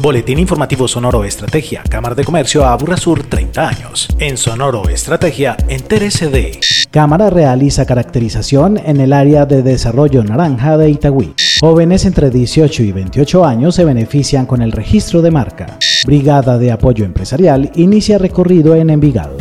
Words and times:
Boletín 0.00 0.38
Informativo 0.38 0.88
Sonoro 0.88 1.24
Estrategia, 1.24 1.82
Cámara 1.86 2.14
de 2.14 2.24
Comercio 2.24 2.64
Sur 2.96 3.22
30 3.22 3.68
años. 3.68 4.08
En 4.18 4.38
Sonoro 4.38 4.88
Estrategia, 4.88 5.58
entérese 5.68 6.28
de. 6.28 6.58
Cámara 6.90 7.28
realiza 7.28 7.84
caracterización 7.84 8.78
en 8.78 8.98
el 8.98 9.12
área 9.12 9.44
de 9.44 9.62
desarrollo 9.62 10.24
naranja 10.24 10.78
de 10.78 10.88
Itagüí. 10.88 11.34
Jóvenes 11.60 12.06
entre 12.06 12.30
18 12.30 12.82
y 12.82 12.92
28 12.92 13.44
años 13.44 13.74
se 13.74 13.84
benefician 13.84 14.46
con 14.46 14.62
el 14.62 14.72
registro 14.72 15.20
de 15.20 15.30
marca. 15.30 15.78
Brigada 16.06 16.56
de 16.56 16.72
Apoyo 16.72 17.04
Empresarial 17.04 17.70
inicia 17.74 18.16
recorrido 18.16 18.74
en 18.74 18.88
Envigado. 18.88 19.36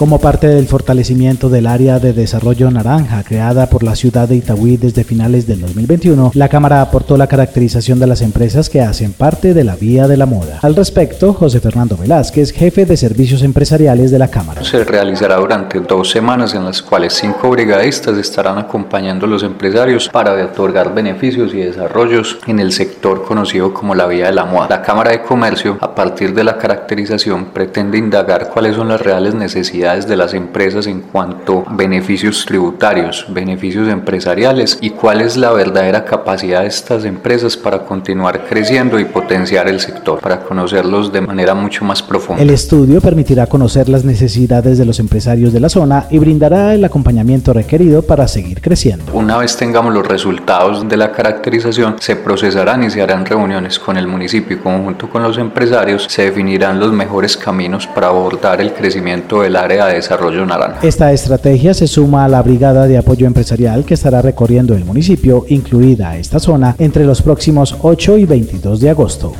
Como 0.00 0.18
parte 0.18 0.46
del 0.46 0.66
fortalecimiento 0.66 1.50
del 1.50 1.66
área 1.66 1.98
de 1.98 2.14
desarrollo 2.14 2.70
naranja 2.70 3.22
creada 3.22 3.68
por 3.68 3.82
la 3.82 3.94
ciudad 3.94 4.26
de 4.26 4.36
Itagüí 4.36 4.78
desde 4.78 5.04
finales 5.04 5.46
del 5.46 5.60
2021, 5.60 6.30
la 6.32 6.48
Cámara 6.48 6.80
aportó 6.80 7.18
la 7.18 7.26
caracterización 7.26 7.98
de 7.98 8.06
las 8.06 8.22
empresas 8.22 8.70
que 8.70 8.80
hacen 8.80 9.12
parte 9.12 9.52
de 9.52 9.62
la 9.62 9.76
vía 9.76 10.08
de 10.08 10.16
la 10.16 10.24
moda. 10.24 10.58
Al 10.62 10.74
respecto, 10.74 11.34
José 11.34 11.60
Fernando 11.60 11.98
Velázquez, 11.98 12.50
jefe 12.50 12.86
de 12.86 12.96
servicios 12.96 13.42
empresariales 13.42 14.10
de 14.10 14.18
la 14.18 14.28
Cámara. 14.28 14.64
Se 14.64 14.84
realizará 14.84 15.36
durante 15.36 15.80
dos 15.80 16.08
semanas 16.08 16.54
en 16.54 16.64
las 16.64 16.80
cuales 16.80 17.12
cinco 17.12 17.50
brigadistas 17.50 18.16
estarán 18.16 18.56
acompañando 18.56 19.26
a 19.26 19.28
los 19.28 19.42
empresarios 19.42 20.08
para 20.08 20.32
otorgar 20.42 20.94
beneficios 20.94 21.52
y 21.52 21.58
desarrollos 21.58 22.38
en 22.46 22.58
el 22.58 22.72
sector 22.72 23.26
conocido 23.26 23.74
como 23.74 23.94
la 23.94 24.06
vía 24.06 24.28
de 24.28 24.32
la 24.32 24.46
moda. 24.46 24.66
La 24.70 24.80
Cámara 24.80 25.10
de 25.10 25.20
Comercio, 25.20 25.76
a 25.78 25.94
partir 25.94 26.32
de 26.32 26.44
la 26.44 26.56
caracterización, 26.56 27.50
pretende 27.52 27.98
indagar 27.98 28.48
cuáles 28.48 28.76
son 28.76 28.88
las 28.88 29.02
reales 29.02 29.34
necesidades 29.34 29.89
de 29.90 30.16
las 30.16 30.34
empresas 30.34 30.86
en 30.86 31.00
cuanto 31.00 31.64
a 31.66 31.74
beneficios 31.74 32.44
tributarios, 32.46 33.26
beneficios 33.28 33.88
empresariales 33.88 34.78
y 34.80 34.90
cuál 34.90 35.20
es 35.20 35.36
la 35.36 35.50
verdadera 35.50 36.04
capacidad 36.04 36.62
de 36.62 36.68
estas 36.68 37.04
empresas 37.04 37.56
para 37.56 37.80
continuar 37.80 38.46
creciendo 38.48 38.98
y 39.00 39.04
potenciar 39.04 39.68
el 39.68 39.80
sector, 39.80 40.20
para 40.20 40.40
conocerlos 40.40 41.12
de 41.12 41.20
manera 41.20 41.54
mucho 41.54 41.84
más 41.84 42.02
profunda. 42.02 42.42
El 42.42 42.50
estudio 42.50 43.00
permitirá 43.00 43.46
conocer 43.46 43.88
las 43.88 44.04
necesidades 44.04 44.78
de 44.78 44.84
los 44.84 45.00
empresarios 45.00 45.52
de 45.52 45.60
la 45.60 45.68
zona 45.68 46.06
y 46.08 46.18
brindará 46.18 46.74
el 46.74 46.84
acompañamiento 46.84 47.52
requerido 47.52 48.02
para 48.02 48.28
seguir 48.28 48.60
creciendo. 48.60 49.12
Una 49.12 49.38
vez 49.38 49.56
tengamos 49.56 49.92
los 49.92 50.06
resultados 50.06 50.88
de 50.88 50.96
la 50.96 51.10
caracterización, 51.10 51.96
se 51.98 52.14
procesarán 52.16 52.84
y 52.84 52.90
se 52.90 53.02
harán 53.02 53.26
reuniones 53.26 53.78
con 53.78 53.96
el 53.96 54.06
municipio 54.06 54.56
y 54.56 54.60
conjunto 54.60 55.10
con 55.10 55.22
los 55.24 55.36
empresarios, 55.38 56.06
se 56.08 56.26
definirán 56.26 56.78
los 56.78 56.92
mejores 56.92 57.36
caminos 57.36 57.86
para 57.88 58.08
abordar 58.08 58.60
el 58.60 58.72
crecimiento 58.72 59.42
del 59.42 59.56
área 59.56 59.79
de 59.86 59.94
Desarrollo 59.94 60.46
Naranja. 60.46 60.78
Esta 60.82 61.12
estrategia 61.12 61.74
se 61.74 61.86
suma 61.86 62.24
a 62.24 62.28
la 62.28 62.42
Brigada 62.42 62.86
de 62.86 62.98
Apoyo 62.98 63.26
Empresarial 63.26 63.84
que 63.84 63.94
estará 63.94 64.22
recorriendo 64.22 64.74
el 64.74 64.84
municipio, 64.84 65.44
incluida 65.48 66.16
esta 66.16 66.38
zona, 66.38 66.76
entre 66.78 67.04
los 67.04 67.22
próximos 67.22 67.76
8 67.80 68.18
y 68.18 68.24
22 68.24 68.80
de 68.80 68.90
agosto. 68.90 69.32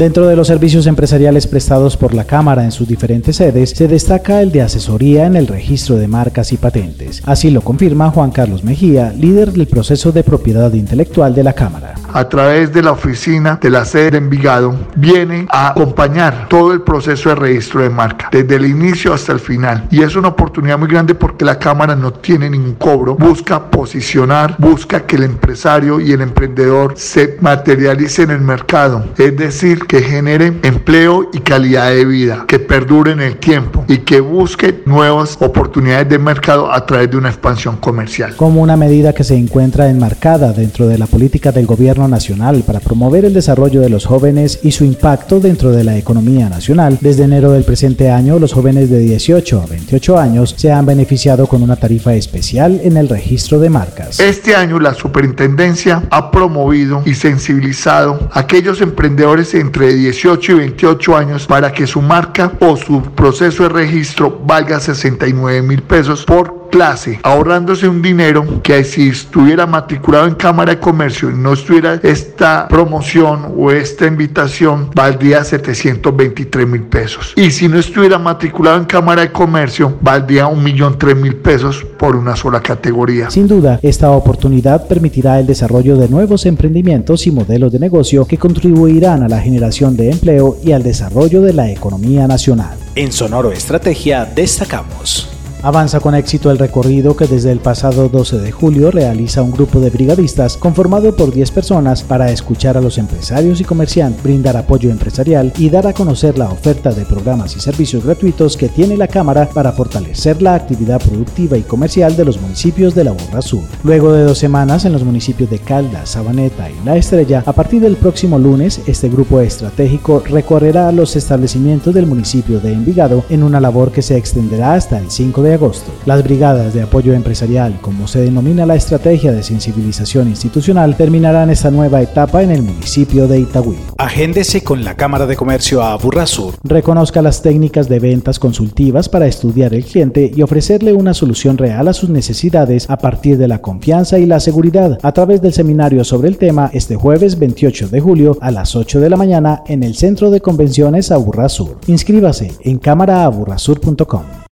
Dentro 0.00 0.26
de 0.26 0.34
los 0.34 0.46
servicios 0.46 0.86
empresariales 0.86 1.46
prestados 1.46 1.98
por 1.98 2.14
la 2.14 2.24
Cámara 2.24 2.64
en 2.64 2.72
sus 2.72 2.88
diferentes 2.88 3.36
sedes, 3.36 3.68
se 3.68 3.86
destaca 3.86 4.40
el 4.40 4.50
de 4.50 4.62
asesoría 4.62 5.26
en 5.26 5.36
el 5.36 5.46
registro 5.46 5.96
de 5.96 6.08
marcas 6.08 6.54
y 6.54 6.56
patentes. 6.56 7.20
Así 7.26 7.50
lo 7.50 7.60
confirma 7.60 8.10
Juan 8.10 8.30
Carlos 8.30 8.64
Mejía, 8.64 9.12
líder 9.12 9.52
del 9.52 9.66
proceso 9.66 10.10
de 10.10 10.24
propiedad 10.24 10.72
intelectual 10.72 11.34
de 11.34 11.44
la 11.44 11.52
Cámara. 11.52 11.99
A 12.12 12.28
través 12.28 12.72
de 12.72 12.82
la 12.82 12.92
oficina 12.92 13.58
de 13.60 13.70
la 13.70 13.84
sede 13.84 14.12
de 14.12 14.18
Envigado, 14.18 14.74
viene 14.96 15.46
a 15.48 15.70
acompañar 15.70 16.48
todo 16.48 16.72
el 16.72 16.82
proceso 16.82 17.28
de 17.28 17.36
registro 17.36 17.82
de 17.82 17.90
marca, 17.90 18.28
desde 18.32 18.56
el 18.56 18.66
inicio 18.66 19.14
hasta 19.14 19.32
el 19.32 19.38
final. 19.38 19.86
Y 19.90 20.02
es 20.02 20.16
una 20.16 20.28
oportunidad 20.28 20.78
muy 20.78 20.88
grande 20.88 21.14
porque 21.14 21.44
la 21.44 21.58
Cámara 21.58 21.94
no 21.94 22.12
tiene 22.12 22.50
ningún 22.50 22.74
cobro, 22.74 23.14
busca 23.14 23.70
posicionar, 23.70 24.56
busca 24.58 25.06
que 25.06 25.16
el 25.16 25.22
empresario 25.22 26.00
y 26.00 26.12
el 26.12 26.22
emprendedor 26.22 26.94
se 26.96 27.36
materialicen 27.40 28.30
en 28.30 28.36
el 28.36 28.42
mercado. 28.42 29.04
Es 29.16 29.36
decir, 29.36 29.86
que 29.86 30.02
genere 30.02 30.52
empleo 30.62 31.30
y 31.32 31.38
calidad 31.38 31.90
de 31.90 32.04
vida, 32.04 32.44
que 32.48 32.58
perdure 32.58 33.12
en 33.12 33.20
el 33.20 33.36
tiempo 33.36 33.84
y 33.86 33.98
que 33.98 34.20
busque 34.20 34.82
nuevas 34.84 35.36
oportunidades 35.40 36.08
de 36.08 36.18
mercado 36.18 36.72
a 36.72 36.84
través 36.84 37.10
de 37.10 37.16
una 37.16 37.28
expansión 37.28 37.76
comercial. 37.76 38.34
Como 38.36 38.60
una 38.60 38.76
medida 38.76 39.12
que 39.12 39.24
se 39.24 39.36
encuentra 39.36 39.88
enmarcada 39.88 40.52
dentro 40.52 40.88
de 40.88 40.98
la 40.98 41.06
política 41.06 41.52
del 41.52 41.66
gobierno 41.66 41.99
nacional 42.08 42.62
para 42.66 42.80
promover 42.80 43.24
el 43.24 43.34
desarrollo 43.34 43.80
de 43.80 43.90
los 43.90 44.06
jóvenes 44.06 44.60
y 44.62 44.72
su 44.72 44.84
impacto 44.84 45.40
dentro 45.40 45.70
de 45.70 45.84
la 45.84 45.96
economía 45.96 46.48
nacional, 46.48 46.98
desde 47.00 47.24
enero 47.24 47.52
del 47.52 47.64
presente 47.64 48.10
año 48.10 48.38
los 48.38 48.52
jóvenes 48.52 48.90
de 48.90 48.98
18 49.00 49.62
a 49.62 49.66
28 49.66 50.18
años 50.18 50.54
se 50.56 50.72
han 50.72 50.86
beneficiado 50.86 51.46
con 51.46 51.62
una 51.62 51.76
tarifa 51.76 52.14
especial 52.14 52.80
en 52.82 52.96
el 52.96 53.08
registro 53.08 53.58
de 53.58 53.70
marcas. 53.70 54.20
Este 54.20 54.54
año 54.54 54.78
la 54.78 54.94
superintendencia 54.94 56.02
ha 56.10 56.30
promovido 56.30 57.02
y 57.04 57.14
sensibilizado 57.14 58.28
a 58.32 58.40
aquellos 58.40 58.80
emprendedores 58.80 59.54
entre 59.54 59.86
de 59.86 59.94
18 59.94 60.52
y 60.52 60.54
28 60.54 61.16
años 61.16 61.46
para 61.46 61.72
que 61.72 61.86
su 61.86 62.00
marca 62.02 62.52
o 62.60 62.76
su 62.76 63.02
proceso 63.02 63.64
de 63.64 63.70
registro 63.70 64.40
valga 64.44 64.78
69 64.78 65.62
mil 65.62 65.82
pesos 65.82 66.24
por 66.24 66.59
clase, 66.70 67.20
ahorrándose 67.22 67.88
un 67.88 68.00
dinero 68.00 68.62
que 68.62 68.84
si 68.84 69.08
estuviera 69.08 69.66
matriculado 69.66 70.26
en 70.26 70.34
Cámara 70.34 70.74
de 70.74 70.80
Comercio 70.80 71.30
y 71.30 71.34
no 71.34 71.52
estuviera 71.52 72.00
esta 72.02 72.68
promoción 72.68 73.52
o 73.56 73.70
esta 73.70 74.06
invitación, 74.06 74.90
valdría 74.94 75.44
723 75.44 76.66
mil 76.66 76.82
pesos. 76.82 77.34
Y 77.36 77.50
si 77.50 77.68
no 77.68 77.78
estuviera 77.78 78.18
matriculado 78.18 78.78
en 78.78 78.84
Cámara 78.84 79.22
de 79.22 79.32
Comercio, 79.32 79.96
valdría 80.00 80.46
un 80.46 80.62
millón 80.62 80.98
tres 80.98 81.16
mil 81.16 81.36
pesos 81.36 81.84
por 81.98 82.16
una 82.16 82.36
sola 82.36 82.60
categoría. 82.60 83.30
Sin 83.30 83.46
duda, 83.46 83.78
esta 83.82 84.10
oportunidad 84.10 84.86
permitirá 84.86 85.38
el 85.38 85.46
desarrollo 85.46 85.96
de 85.96 86.08
nuevos 86.08 86.46
emprendimientos 86.46 87.26
y 87.26 87.30
modelos 87.30 87.72
de 87.72 87.78
negocio 87.78 88.24
que 88.24 88.38
contribuirán 88.38 89.22
a 89.22 89.28
la 89.28 89.40
generación 89.40 89.96
de 89.96 90.10
empleo 90.10 90.56
y 90.62 90.72
al 90.72 90.82
desarrollo 90.82 91.42
de 91.42 91.52
la 91.52 91.70
economía 91.70 92.26
nacional. 92.26 92.76
En 92.94 93.12
Sonoro 93.12 93.52
Estrategia 93.52 94.24
destacamos. 94.24 95.29
Avanza 95.62 96.00
con 96.00 96.14
éxito 96.14 96.50
el 96.50 96.58
recorrido 96.58 97.14
que 97.14 97.26
desde 97.26 97.52
el 97.52 97.58
pasado 97.58 98.08
12 98.08 98.38
de 98.38 98.50
julio 98.50 98.90
realiza 98.90 99.42
un 99.42 99.50
grupo 99.50 99.78
de 99.78 99.90
brigadistas 99.90 100.56
conformado 100.56 101.14
por 101.14 101.34
10 101.34 101.50
personas 101.50 102.02
para 102.02 102.30
escuchar 102.30 102.78
a 102.78 102.80
los 102.80 102.96
empresarios 102.96 103.60
y 103.60 103.64
comerciantes, 103.64 104.22
brindar 104.22 104.56
apoyo 104.56 104.90
empresarial 104.90 105.52
y 105.58 105.68
dar 105.68 105.86
a 105.86 105.92
conocer 105.92 106.38
la 106.38 106.50
oferta 106.50 106.92
de 106.92 107.04
programas 107.04 107.56
y 107.56 107.60
servicios 107.60 108.06
gratuitos 108.06 108.56
que 108.56 108.70
tiene 108.70 108.96
la 108.96 109.06
Cámara 109.06 109.50
para 109.52 109.72
fortalecer 109.72 110.40
la 110.40 110.54
actividad 110.54 110.98
productiva 110.98 111.58
y 111.58 111.62
comercial 111.62 112.16
de 112.16 112.24
los 112.24 112.40
municipios 112.40 112.94
de 112.94 113.04
la 113.04 113.12
Borra 113.12 113.42
Sur. 113.42 113.62
Luego 113.84 114.14
de 114.14 114.24
dos 114.24 114.38
semanas 114.38 114.86
en 114.86 114.92
los 114.94 115.04
municipios 115.04 115.50
de 115.50 115.58
Caldas, 115.58 116.08
Sabaneta 116.08 116.70
y 116.70 116.84
La 116.86 116.96
Estrella, 116.96 117.42
a 117.44 117.52
partir 117.52 117.82
del 117.82 117.96
próximo 117.96 118.38
lunes, 118.38 118.80
este 118.86 119.10
grupo 119.10 119.40
estratégico 119.42 120.22
recorrerá 120.26 120.90
los 120.90 121.16
establecimientos 121.16 121.92
del 121.92 122.06
municipio 122.06 122.60
de 122.60 122.72
Envigado 122.72 123.24
en 123.28 123.42
una 123.42 123.60
labor 123.60 123.92
que 123.92 124.00
se 124.00 124.16
extenderá 124.16 124.72
hasta 124.72 124.98
el 124.98 125.10
5 125.10 125.42
de 125.42 125.49
agosto. 125.54 125.90
Las 126.06 126.22
brigadas 126.22 126.74
de 126.74 126.82
apoyo 126.82 127.12
empresarial, 127.12 127.78
como 127.80 128.06
se 128.06 128.20
denomina 128.20 128.66
la 128.66 128.76
estrategia 128.76 129.32
de 129.32 129.42
sensibilización 129.42 130.28
institucional, 130.28 130.96
terminarán 130.96 131.50
esta 131.50 131.70
nueva 131.70 132.02
etapa 132.02 132.42
en 132.42 132.50
el 132.50 132.62
municipio 132.62 133.26
de 133.28 133.40
Itagüí. 133.40 133.78
Agéndese 133.98 134.62
con 134.62 134.84
la 134.84 134.96
Cámara 134.96 135.26
de 135.26 135.36
Comercio 135.36 135.82
a 135.82 135.96
Burrasur. 135.96 136.54
Reconozca 136.64 137.22
las 137.22 137.42
técnicas 137.42 137.88
de 137.88 137.98
ventas 137.98 138.38
consultivas 138.38 139.08
para 139.08 139.26
estudiar 139.26 139.74
el 139.74 139.84
cliente 139.84 140.30
y 140.34 140.42
ofrecerle 140.42 140.92
una 140.92 141.14
solución 141.14 141.58
real 141.58 141.88
a 141.88 141.92
sus 141.92 142.10
necesidades 142.10 142.88
a 142.88 142.96
partir 142.96 143.38
de 143.38 143.48
la 143.48 143.60
confianza 143.60 144.18
y 144.18 144.26
la 144.26 144.40
seguridad 144.40 144.98
a 145.02 145.12
través 145.12 145.42
del 145.42 145.52
seminario 145.52 146.04
sobre 146.04 146.28
el 146.28 146.38
tema 146.38 146.70
este 146.72 146.96
jueves 146.96 147.38
28 147.38 147.88
de 147.88 148.00
julio 148.00 148.36
a 148.40 148.50
las 148.50 148.76
8 148.76 149.00
de 149.00 149.10
la 149.10 149.16
mañana 149.16 149.62
en 149.66 149.82
el 149.82 149.94
Centro 149.96 150.30
de 150.30 150.40
Convenciones 150.40 151.10
Aburrasur. 151.10 151.78
Inscríbase 151.86 152.52
en 152.62 152.78
cámaraaburrasur.com. 152.78 154.49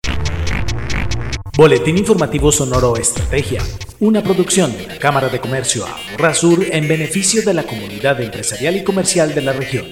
Boletín 1.57 1.97
Informativo 1.97 2.53
Sonoro 2.53 2.99
Estrategia, 2.99 3.63
una 3.99 4.23
producción 4.23 4.77
de 4.77 4.89
la 4.89 4.99
Cámara 4.99 5.31
de 5.31 5.41
Comercio 5.41 5.87
Sur 6.35 6.63
en 6.71 6.87
beneficio 6.87 7.41
de 7.41 7.55
la 7.55 7.63
comunidad 7.63 8.21
empresarial 8.21 8.77
y 8.77 8.85
comercial 8.85 9.35
de 9.35 9.41
la 9.41 9.55
región. 9.55 9.87